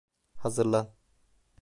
Hazırlan. 0.37 0.91